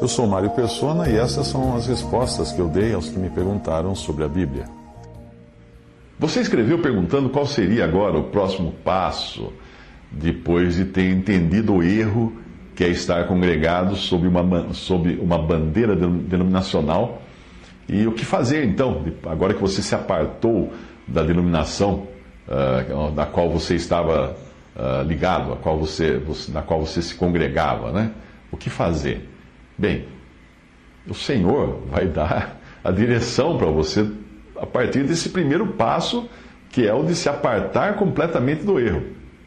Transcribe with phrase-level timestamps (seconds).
[0.00, 3.30] Eu sou Mário Persona e essas são as respostas que eu dei aos que me
[3.30, 4.64] perguntaram sobre a Bíblia.
[6.18, 9.52] Você escreveu perguntando qual seria agora o próximo passo
[10.10, 12.32] depois de ter entendido o erro
[12.74, 17.22] que é estar congregado sob uma, sob uma bandeira denominacional
[17.88, 20.72] e o que fazer então, agora que você se apartou
[21.06, 22.08] da denominação
[22.48, 24.36] uh, da qual você estava
[24.74, 28.10] uh, ligado, a qual você, na qual você se congregava, né?
[28.50, 29.28] O que fazer?
[29.76, 30.06] Bem,
[31.08, 34.06] o Senhor vai dar a direção para você
[34.60, 36.28] a partir desse primeiro passo,
[36.70, 39.02] que é o de se apartar completamente do erro.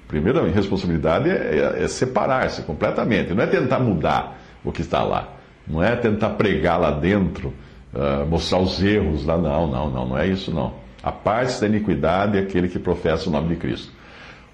[0.08, 5.30] Primeira responsabilidade é, é, é separar-se completamente, não é tentar mudar o que está lá,
[5.68, 7.54] não é tentar pregar lá dentro,
[7.94, 10.74] uh, mostrar os erros lá, não, não, não, não é isso não.
[11.02, 13.92] A parte da iniquidade é aquele que professa o nome de Cristo.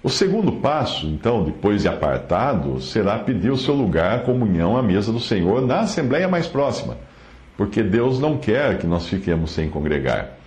[0.02, 5.12] O segundo passo, então, depois de apartado, será pedir o seu lugar, comunhão à mesa
[5.12, 6.96] do Senhor na assembleia mais próxima,
[7.56, 10.38] porque Deus não quer que nós fiquemos sem congregar.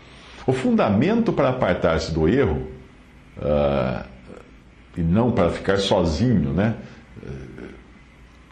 [0.47, 2.67] O fundamento para apartar-se do erro,
[3.38, 4.03] uh,
[4.97, 6.75] e não para ficar sozinho, né?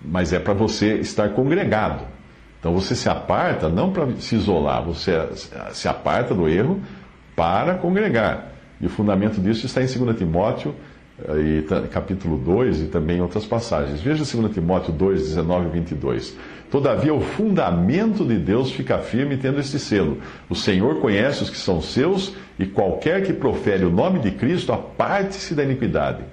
[0.03, 2.05] mas é para você estar congregado.
[2.59, 5.13] Então você se aparta não para se isolar, você
[5.71, 6.81] se aparta do erro
[7.35, 8.51] para congregar.
[8.79, 10.75] E o fundamento disso está em 2 Timóteo,
[11.27, 14.01] eh, capítulo 2 e também outras passagens.
[14.01, 16.37] Veja 2 Timóteo 2, 19 e 22.
[16.69, 20.19] Todavia, o fundamento de Deus fica firme tendo este selo.
[20.49, 24.71] O Senhor conhece os que são seus, e qualquer que profere o nome de Cristo,
[24.71, 26.23] aparte-se da iniquidade.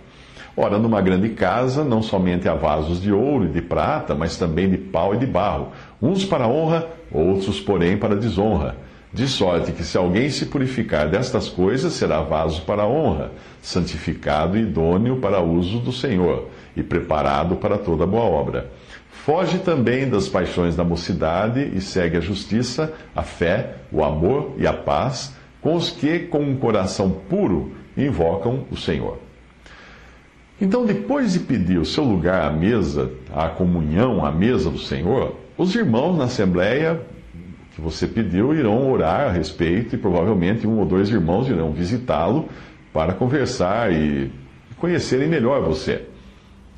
[0.57, 4.69] Ora, numa grande casa, não somente há vasos de ouro e de prata, mas também
[4.69, 5.69] de pau e de barro,
[6.03, 8.77] uns para honra, outros, porém, para desonra.
[9.13, 14.63] De sorte que, se alguém se purificar destas coisas, será vaso para honra, santificado e
[14.63, 18.71] idôneo para uso do Senhor, e preparado para toda boa obra.
[19.11, 24.67] Foge também das paixões da mocidade e segue a justiça, a fé, o amor e
[24.67, 29.19] a paz com os que, com um coração puro, invocam o Senhor.
[30.61, 35.37] Então, depois de pedir o seu lugar à mesa, à comunhão, à mesa do Senhor,
[35.57, 37.01] os irmãos na Assembleia
[37.79, 42.49] que você pediu irão orar a respeito e provavelmente um ou dois irmãos irão visitá-lo
[42.93, 44.33] para conversar e
[44.79, 46.05] conhecerem melhor você.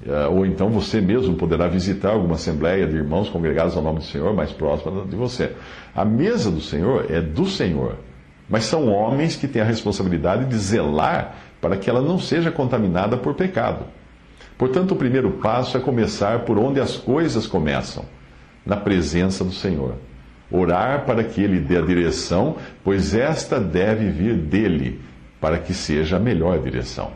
[0.07, 4.05] Eh, ou então você mesmo poderá visitar alguma assembleia de irmãos congregados ao nome do
[4.05, 5.53] Senhor mais próxima de você.
[5.97, 7.97] A mesa do Senhor é do Senhor,
[8.47, 13.17] mas são homens que têm a responsabilidade de zelar para que ela não seja contaminada
[13.17, 13.87] por pecado.
[14.59, 18.05] Portanto, o primeiro passo é começar por onde as coisas começam
[18.67, 19.95] na presença do Senhor.
[20.51, 25.01] Orar para que Ele dê a direção, pois esta deve vir dele,
[25.41, 27.13] para que seja a melhor direção.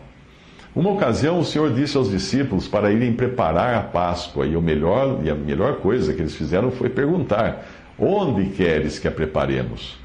[0.74, 5.20] Uma ocasião, o Senhor disse aos discípulos para irem preparar a Páscoa, e, o melhor,
[5.22, 7.64] e a melhor coisa que eles fizeram foi perguntar:
[7.96, 9.96] Onde queres que a preparemos?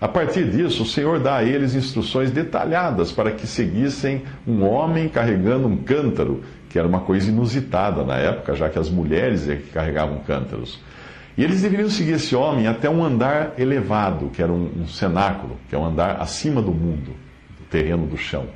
[0.00, 5.08] A partir disso, o Senhor dá a eles instruções detalhadas para que seguissem um homem
[5.08, 9.56] carregando um cântaro, que era uma coisa inusitada na época, já que as mulheres é
[9.56, 10.80] que carregavam cântaros.
[11.36, 15.56] E eles deveriam seguir esse homem até um andar elevado, que era um, um cenáculo,
[15.68, 17.12] que é um andar acima do mundo,
[17.58, 18.46] do terreno do chão.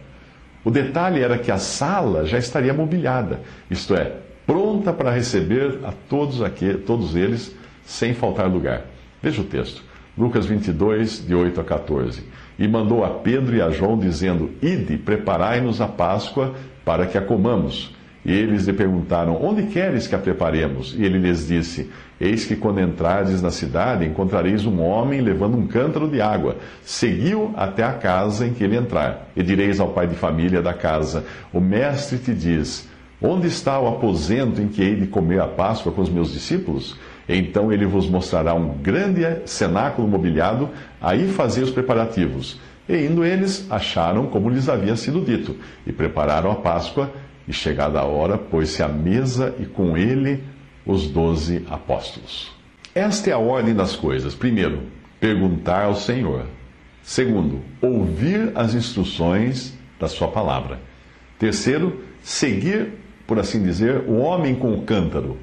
[0.65, 3.41] O detalhe era que a sala já estaria mobiliada,
[3.71, 4.17] isto é,
[4.47, 8.83] pronta para receber a todos, aqui, todos eles, sem faltar lugar.
[9.21, 9.83] Veja o texto,
[10.17, 12.23] Lucas 22, de 8 a 14.
[12.59, 17.23] E mandou a Pedro e a João, dizendo: Ide, preparai-nos a Páscoa para que a
[17.23, 17.95] comamos.
[18.29, 20.95] E eles lhe perguntaram: Onde queres que a preparemos?
[20.99, 21.91] E ele lhes disse:
[22.21, 26.59] Eis que quando entrardes na cidade, encontrareis um homem levando um cântaro de água.
[26.83, 29.31] Seguiu até a casa em que ele entrar.
[29.35, 31.25] E direis ao pai de família da casa:
[31.55, 32.87] O mestre te diz:
[33.21, 36.99] Onde está o aposento em que hei de comer a Páscoa com os meus discípulos?
[37.27, 40.69] Então ele vos mostrará um grande cenáculo mobiliado,
[41.01, 42.61] aí fazei os preparativos.
[42.87, 45.57] E indo eles, acharam como lhes havia sido dito,
[45.87, 47.11] e prepararam a Páscoa,
[47.49, 50.45] e chegada a hora, pôs-se à mesa e com ele
[50.85, 52.53] os doze apóstolos.
[52.95, 54.35] Esta é a ordem das coisas.
[54.35, 54.83] Primeiro,
[55.19, 56.45] perguntar ao Senhor.
[57.03, 60.79] Segundo, ouvir as instruções da Sua palavra.
[61.39, 62.93] Terceiro, seguir,
[63.27, 65.39] por assim dizer, o homem com o cântaro,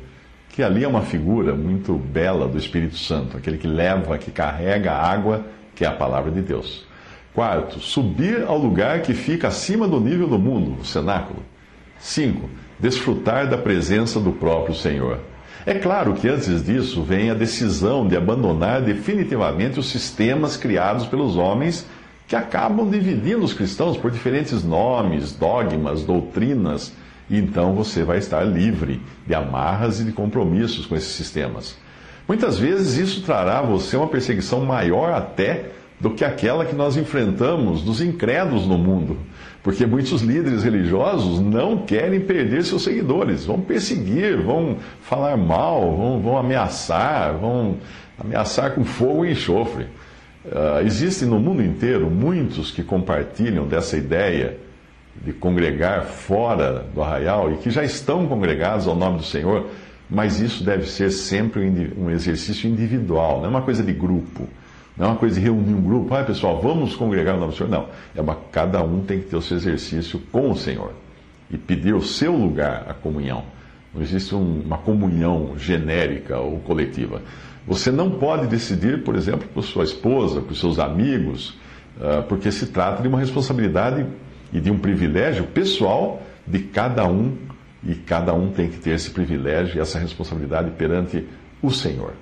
[0.50, 4.92] que ali é uma figura muito bela do Espírito Santo, aquele que leva, que carrega
[4.92, 6.86] a água, que é a palavra de Deus.
[7.34, 11.44] Quarto, subir ao lugar que fica acima do nível do mundo, o cenáculo.
[12.06, 15.22] Cinco, desfrutar da presença do próprio Senhor.
[15.66, 21.36] É claro que antes disso vem a decisão de abandonar definitivamente os sistemas criados pelos
[21.36, 21.84] homens
[22.28, 26.94] que acabam dividindo os cristãos por diferentes nomes, dogmas, doutrinas
[27.28, 31.76] E então você vai estar livre de amarras e de compromissos com esses sistemas.
[32.28, 36.98] Muitas vezes isso trará a você uma perseguição maior até do que aquela que nós
[36.98, 39.18] enfrentamos dos incrédulos no mundo.
[39.66, 46.22] Porque muitos líderes religiosos não querem perder seus seguidores, vão perseguir, vão falar mal, vão,
[46.22, 47.78] vão ameaçar, vão
[48.16, 49.86] ameaçar com fogo e enxofre.
[50.46, 54.56] Uh, existem no mundo inteiro muitos que compartilham dessa ideia
[55.16, 59.72] de congregar fora do arraial e que já estão congregados ao nome do Senhor,
[60.08, 64.48] mas isso deve ser sempre um exercício individual, não é uma coisa de grupo.
[64.98, 67.58] Não é uma coisa de reunir um grupo, ah, pessoal, vamos congregar no nome do
[67.58, 67.70] Senhor.
[67.70, 67.88] Não.
[68.16, 70.94] É uma, cada um tem que ter o seu exercício com o Senhor
[71.52, 73.44] e pedir o seu lugar à comunhão.
[73.94, 77.22] Não existe um, uma comunhão genérica ou coletiva.
[77.68, 81.58] Você não pode decidir, por exemplo, por sua esposa, por seus amigos,
[81.98, 84.06] uh, porque se trata de uma responsabilidade
[84.54, 87.36] e de um privilégio pessoal de cada um,
[87.84, 91.26] e cada um tem que ter esse privilégio e essa responsabilidade perante
[91.62, 92.14] o Senhor.